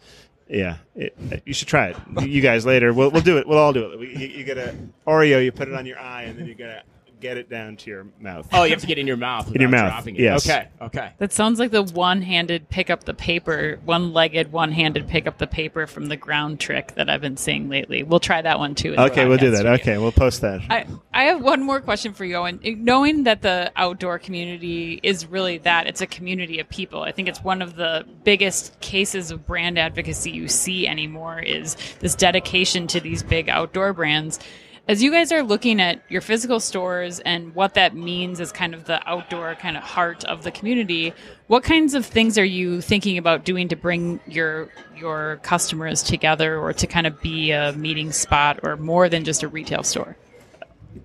[0.49, 1.15] yeah it,
[1.45, 1.97] you should try it.
[2.27, 3.47] You guys later we'll, we'll do it.
[3.47, 3.99] We'll all do it.
[3.99, 6.55] We, you, you get a oreo you put it on your eye and then you
[6.55, 6.83] gotta
[7.19, 9.47] get it down to your mouth Oh, you have to get in your mouth.
[9.55, 10.21] In your mouth, dropping it.
[10.21, 10.47] yes.
[10.47, 10.67] Okay.
[10.81, 11.11] Okay.
[11.17, 15.87] That sounds like the one-handed pick up the paper, one-legged, one-handed pick up the paper
[15.87, 18.03] from the ground trick that I've been seeing lately.
[18.03, 18.95] We'll try that one too.
[18.97, 19.73] okay we'll do that studio.
[19.73, 22.59] okay we'll post that I, I have one more question for you, Owen.
[22.63, 27.01] Knowing that the outdoor community is really that, it's a community of people.
[27.01, 31.75] I think it's one of the biggest cases of brand advocacy you see anymore is
[31.99, 34.39] this dedication to these big outdoor brands.
[34.87, 38.73] As you guys are looking at your physical stores and what that means as kind
[38.73, 41.13] of the outdoor kind of heart of the community,
[41.47, 46.57] what kinds of things are you thinking about doing to bring your your customers together
[46.57, 50.15] or to kind of be a meeting spot or more than just a retail store?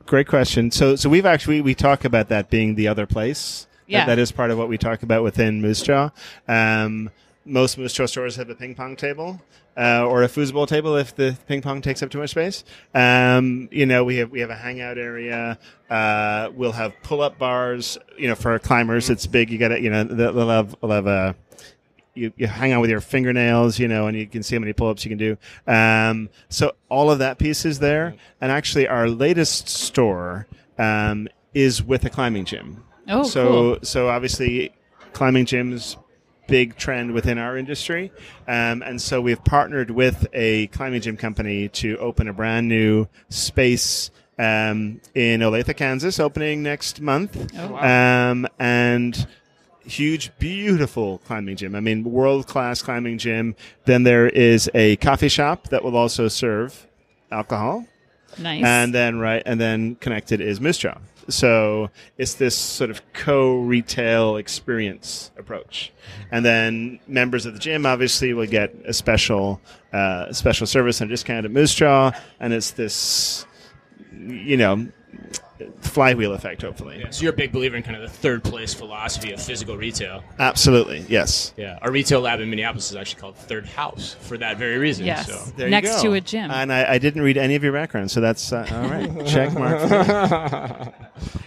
[0.06, 0.70] Great question.
[0.70, 3.66] So, so we've actually we talk about that being the other place.
[3.66, 4.06] That- Yeah.
[4.06, 6.10] that is part of what we talk about within Moose Jaw.
[6.46, 7.10] Um,
[7.44, 9.40] most Moose stores have a ping pong table.
[9.74, 12.62] Uh, or a foosball table if the ping pong takes up too much space.
[12.94, 15.58] Um, you know, we have we have a hangout area.
[15.88, 17.96] Uh, we'll have pull up bars.
[18.18, 19.50] You know, for climbers, it's big.
[19.50, 21.34] You got to you know they'll they'll have they'll have a
[22.14, 24.72] you, you hang out with your fingernails, you know, and you can see how many
[24.72, 25.36] pull-ups you can do.
[25.66, 28.14] Um, so all of that piece is there.
[28.40, 30.46] And actually, our latest store
[30.78, 32.84] um, is with a climbing gym.
[33.08, 33.78] Oh, so cool.
[33.82, 34.72] so obviously,
[35.12, 35.96] climbing gyms
[36.46, 38.12] big trend within our industry,
[38.48, 43.06] um, and so we've partnered with a climbing gym company to open a brand new
[43.28, 44.10] space.
[44.38, 49.26] Um, in Olathe, Kansas, opening next month, Oh, um, and
[49.84, 51.74] huge, beautiful climbing gym.
[51.74, 53.54] I mean, world class climbing gym.
[53.84, 56.86] Then there is a coffee shop that will also serve
[57.30, 57.86] alcohol,
[58.38, 58.64] Nice.
[58.64, 60.98] and then right, and then connected is Jaw.
[61.28, 65.92] So it's this sort of co-retail experience approach,
[66.30, 69.60] and then members of the gym obviously will get a special,
[69.92, 73.46] uh, special service and discount at Moose Jaw, and it's this,
[74.12, 74.88] you know,
[75.80, 76.62] flywheel effect.
[76.62, 79.76] Hopefully, So you're a big believer in kind of the third place philosophy of physical
[79.76, 80.22] retail.
[80.38, 81.52] absolutely, yes.
[81.56, 81.78] Yeah.
[81.82, 85.06] Our retail lab in Minneapolis is actually called Third House for that very reason.
[85.06, 85.26] Yes.
[85.26, 85.52] So.
[85.56, 86.02] There you Next go.
[86.02, 86.50] to a gym.
[86.50, 89.26] And I, I didn't read any of your background, so that's uh, all right.
[89.26, 90.92] Check mark.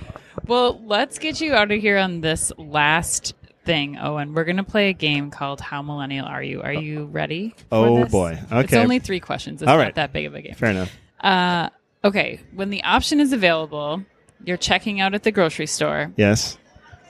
[0.47, 3.33] well, let's get you out of here on this last
[3.65, 4.33] thing, Owen.
[4.33, 6.61] We're going to play a game called How Millennial Are You?
[6.61, 7.55] Are you ready?
[7.71, 8.11] Oh, this?
[8.11, 8.39] boy.
[8.51, 8.59] Okay.
[8.61, 9.61] It's only three questions.
[9.61, 9.95] It's All not right.
[9.95, 10.53] that big of a game.
[10.55, 10.91] Fair enough.
[11.19, 11.69] Uh,
[12.05, 12.39] okay.
[12.53, 14.03] When the option is available,
[14.43, 16.11] you're checking out at the grocery store.
[16.15, 16.57] Yes.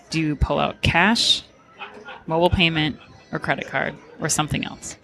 [0.09, 1.43] Do you pull out cash,
[2.27, 2.99] mobile payment,
[3.31, 4.97] or credit card, or something else?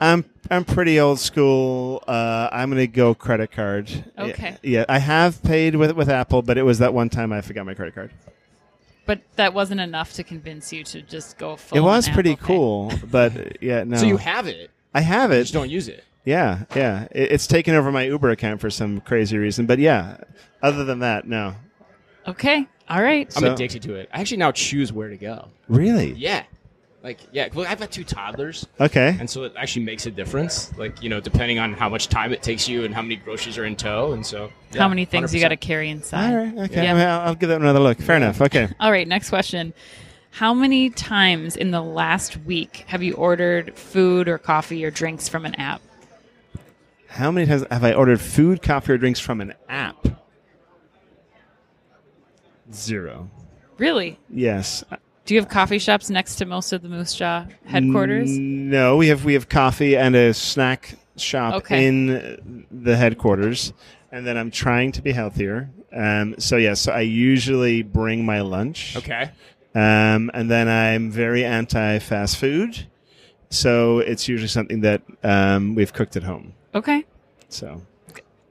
[0.00, 2.02] I'm I'm pretty old school.
[2.06, 3.88] Uh, I'm going to go credit card.
[4.18, 4.58] Okay.
[4.62, 7.40] Yeah, yeah, I have paid with with Apple, but it was that one time I
[7.40, 8.10] forgot my credit card.
[9.06, 11.78] But that wasn't enough to convince you to just go full.
[11.78, 12.46] it was on pretty Apple Pay.
[12.54, 13.96] cool, but yeah, no.
[13.98, 15.42] So you have it, I have you it.
[15.42, 16.04] just don't use it.
[16.24, 17.04] Yeah, yeah.
[17.10, 20.18] It, it's taken over my Uber account for some crazy reason, but yeah.
[20.62, 21.54] Other than that, no.
[22.26, 22.66] Okay.
[22.88, 23.26] All right.
[23.36, 24.08] I'm So- addicted to it.
[24.12, 25.48] I actually now choose where to go.
[25.68, 26.12] Really?
[26.12, 26.44] Yeah.
[27.02, 29.14] Like, yeah, well, I've got two toddlers, Okay.
[29.20, 30.72] and so it actually makes a difference.
[30.78, 33.58] Like, you know, depending on how much time it takes you and how many groceries
[33.58, 35.60] are in tow, and so yeah, How many things you got to 100%.
[35.60, 36.30] carry inside?
[36.30, 36.58] All right.
[36.70, 36.82] Okay.
[36.82, 36.92] Yeah.
[36.92, 37.98] I mean, I'll, I'll give that another look.
[37.98, 38.40] Fair enough.
[38.40, 38.68] Okay.
[38.80, 39.74] All right, next question.
[40.30, 45.28] How many times in the last week have you ordered food or coffee or drinks
[45.28, 45.82] from an app?
[47.14, 50.04] How many times have I ordered food, coffee, or drinks from an app?
[52.72, 53.30] Zero.
[53.78, 54.18] Really?
[54.28, 54.82] Yes.
[55.24, 58.36] Do you have coffee shops next to most of the Moose Jaw headquarters?
[58.36, 61.86] No, we have we have coffee and a snack shop Okay.
[61.86, 63.72] in the headquarters,
[64.10, 65.70] and then I'm trying to be healthier.
[65.92, 68.96] Um, so yes, so I usually bring my lunch.
[68.96, 69.30] Okay.
[69.76, 72.88] Um, and then I'm very anti fast food,
[73.50, 76.54] so it's usually something that um, we've cooked at home.
[76.74, 77.04] Okay.
[77.48, 77.80] So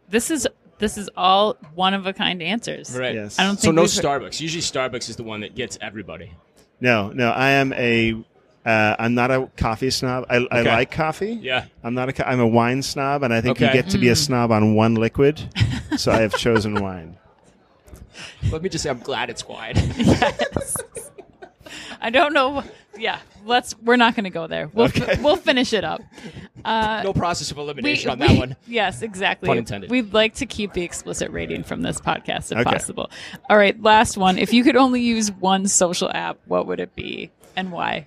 [0.10, 0.48] This is
[0.80, 2.98] this is all one of a kind answers.
[2.98, 3.16] Right.
[3.16, 3.40] Yes.
[3.40, 4.40] I don't think So no we've- Starbucks.
[4.42, 6.32] Usually Starbucks is the one that gets everybody.
[6.80, 8.16] no, no, I am a.
[8.66, 10.26] Uh, I'm not a coffee snob.
[10.30, 11.34] I, I like coffee.
[11.34, 11.66] Yeah.
[11.84, 12.14] I'm not a.
[12.14, 14.74] co- I'm a wine snob, and I think you get to be a snob on
[14.74, 15.42] one liquid.
[15.98, 17.18] so I have chosen wine.
[18.52, 19.76] Let me just say I'm glad it's wine.
[19.98, 20.78] Yes.
[22.00, 22.64] I don't know.
[22.98, 23.76] Yeah, let's.
[23.80, 24.70] We're not going to go there.
[24.74, 25.18] We'll Okay.
[25.22, 26.02] we'll finish it up.
[26.64, 28.56] Uh, no process of we- elimination on we- that one.
[28.68, 29.48] Yes, exactly.
[29.48, 29.90] Pun intended.
[29.90, 32.64] We'd like to keep the explicit rating from this podcast if Okay.
[32.64, 33.10] possible.
[33.50, 34.38] All right, last one.
[34.38, 38.06] If you could only use one social app, what would it be and why?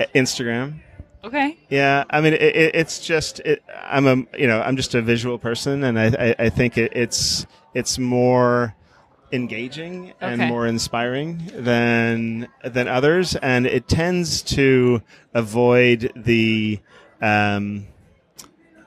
[0.00, 0.80] Uh, Instagram.
[1.24, 1.58] Okay.
[1.68, 5.02] Yeah, I mean, it, it, it's just it, I'm a you know I'm just a
[5.02, 7.44] visual person, and I I, I think it, it's
[7.74, 8.74] it's more
[9.32, 10.48] engaging and Okay.
[10.50, 15.02] more inspiring than than others, and it tends to
[15.34, 16.80] avoid the
[17.20, 17.86] um,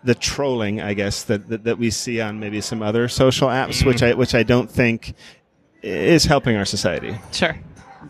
[0.03, 3.85] the trolling, I guess that, that that we see on maybe some other social apps,
[3.85, 5.13] which I which I don't think
[5.83, 7.15] is helping our society.
[7.31, 7.55] Sure.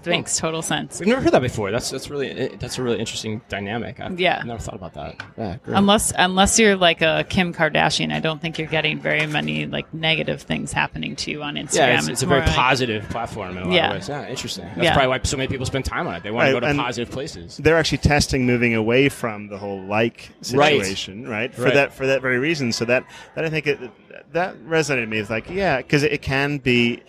[0.06, 1.00] Makes total sense.
[1.00, 1.70] We've never heard that before.
[1.72, 4.00] That's that's really that's a really interesting dynamic.
[4.00, 4.42] I've Yeah.
[4.46, 5.22] never thought about that.
[5.38, 5.78] Yeah, great.
[5.78, 9.94] Unless unless you're like a Kim Kardashian, I don't think you're getting very many like
[9.94, 11.76] negative things happening to you on Instagram.
[11.76, 13.88] yeah, it's, it's a very like- positive platform in a lot Yeah.
[13.90, 14.10] of ways.
[14.10, 14.66] Yeah, interesting.
[14.76, 14.94] That's Yeah.
[14.94, 16.24] probably why so many people spend time on it.
[16.24, 17.58] They want to go to and- positive places.
[17.58, 21.54] they're actually testing moving away from the whole like situation, right?
[21.54, 21.74] For Right.
[21.74, 22.72] that for that very reason.
[22.72, 23.04] So that
[23.36, 23.80] that I think it,
[24.34, 25.18] that resonated with me.
[25.20, 27.02] It's like yeah, because it, can be.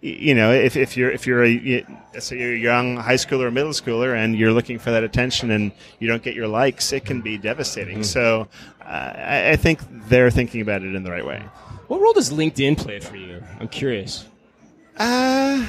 [0.00, 1.84] You know, if, if you're if you're a
[2.14, 5.02] let's say you're a young high schooler or middle schooler and you're looking for that
[5.02, 8.04] attention and you don't get your likes, it can be devastating.
[8.04, 8.46] So
[8.80, 11.42] uh, I, I think they're thinking about it in the right way.
[11.88, 13.42] What role does LinkedIn play for you?
[13.58, 14.24] I'm curious.
[14.96, 15.68] Uh,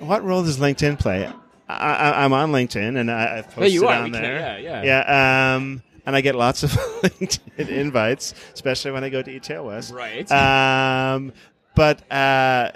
[0.00, 1.30] what role does LinkedIn play?
[1.68, 3.94] I, I, I'm on LinkedIn and I, I've posted Yeah, you are.
[3.98, 4.82] on We can- yeah, yeah.
[4.82, 5.54] Yeah.
[5.56, 6.70] Um, and I get lots of
[7.02, 9.92] LinkedIn invites, especially when I go to eTail West.
[9.92, 10.30] Right.
[10.32, 11.32] Um,
[11.74, 12.72] but uh,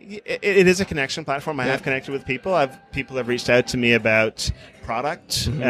[0.00, 1.60] it, it is a connection platform.
[1.60, 1.72] I Yeah.
[1.72, 2.54] have connected with people.
[2.54, 4.50] I've people have reached out to me about
[4.82, 5.48] product.
[5.50, 5.62] Mm-hmm.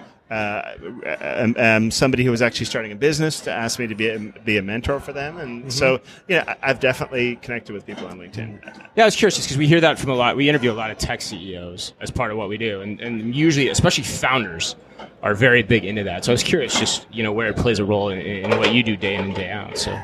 [0.30, 0.74] uh,
[1.22, 4.18] um, um, somebody who was actually starting a business to ask me to be a,
[4.18, 5.70] be a mentor for them, and Mm-hmm.
[5.70, 8.60] so yeah, I- I've definitely connected with people on LinkedIn.
[8.94, 10.36] Yeah, I was curious because we hear that from a lot.
[10.36, 13.34] We interview a lot of tech CEOs as part of what we do, and, and
[13.34, 14.76] usually, especially founders,
[15.22, 16.26] are very big into that.
[16.26, 18.74] So I was curious, just you know, where it plays a role in, in what
[18.74, 19.78] you do day in and day out.
[19.78, 19.98] So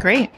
[0.00, 0.30] Great.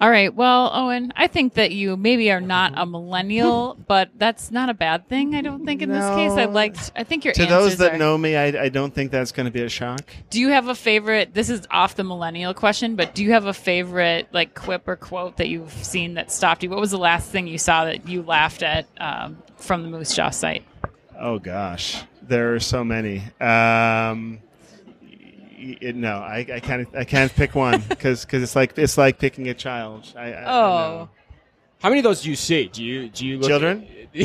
[0.00, 0.34] All right.
[0.34, 4.74] Well, Eoin, I think that you maybe are not a millennial, but that's not a
[4.74, 5.34] bad thing.
[5.34, 6.32] I don't think in this case.
[6.32, 6.90] I liked.
[6.96, 9.30] I think your To answers those that are- know me, I, I don't think that's
[9.32, 10.00] going to be a shock.
[10.30, 11.34] Do you have a favorite?
[11.34, 14.96] This is off the millennial question, but do you have a favorite like quip or
[14.96, 16.70] quote that you've seen that stopped you?
[16.70, 20.14] What was the last thing you saw that you laughed at um, from the Moose
[20.14, 20.64] Jaw site?
[21.18, 23.22] Oh gosh, there are so many.
[23.38, 24.38] Um,
[25.60, 26.88] y- y- no, I, I can't.
[26.96, 30.12] I can't pick one because cause it's like it's like picking a child.
[30.16, 30.68] I, I, I Oh.
[30.70, 31.08] know.
[31.82, 32.66] how many of those do you see?
[32.68, 33.86] Do you do you look Children?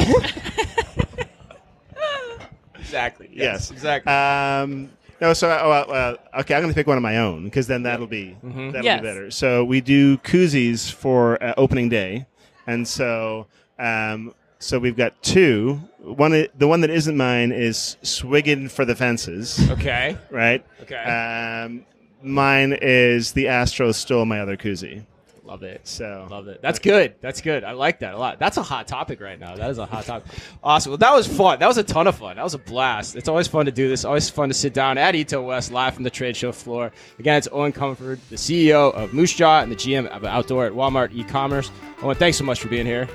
[2.75, 3.29] exactly.
[3.31, 4.11] Yes, Exactly.
[4.11, 4.89] Um,
[5.21, 7.67] no, so oh, well, well, okay, I'm going to pick one of my own because
[7.67, 8.99] then that'll be that'll Yes.
[9.01, 9.31] be better.
[9.31, 12.25] So we do koozies for uh, opening day,
[12.67, 13.47] and so
[13.79, 15.81] um, so we've got two.
[15.99, 20.17] One, the one that isn't mine is swigging for the fences, okay.
[20.29, 20.65] right?
[20.81, 20.95] Okay.
[20.95, 21.85] Um,
[22.21, 25.05] mine is the Astros stole my other koozie.
[25.45, 25.87] Love it.
[25.87, 26.59] So Love it.
[26.61, 27.15] That's good.
[27.21, 27.63] That's good.
[27.63, 28.39] I like that a lot.
[28.39, 29.55] That's a hot topic right now.
[29.55, 30.31] That is a hot topic.
[30.63, 30.91] Awesome.
[30.91, 31.59] Well, that was fun.
[31.59, 32.37] That was a ton of fun.
[32.37, 33.15] That was a blast.
[33.15, 34.05] It's always fun to do this.
[34.05, 36.91] Always fun to sit down at eTail West live from the trade show floor.
[37.19, 40.73] Again, it's Eoin Comerford, the CEO of Moose Jaw and the GM of Outdoor at
[40.73, 41.69] Walmart e-commerce.
[41.99, 43.07] Eoin, thanks so much for being here.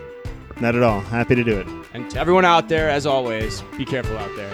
[0.61, 1.01] Not at all.
[1.01, 1.66] Happy to do it.
[1.94, 4.53] And to everyone out there, as always, be careful out there.